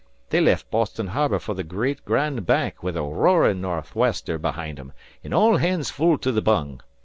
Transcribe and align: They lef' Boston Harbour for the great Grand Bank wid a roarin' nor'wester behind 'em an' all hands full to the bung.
They 0.31 0.41
lef' 0.41 0.67
Boston 0.71 1.09
Harbour 1.09 1.37
for 1.37 1.53
the 1.53 1.63
great 1.63 2.03
Grand 2.05 2.43
Bank 2.47 2.81
wid 2.81 2.97
a 2.97 3.03
roarin' 3.03 3.61
nor'wester 3.61 4.39
behind 4.39 4.79
'em 4.79 4.93
an' 5.23 5.31
all 5.31 5.57
hands 5.57 5.91
full 5.91 6.17
to 6.17 6.31
the 6.31 6.41
bung. 6.41 6.81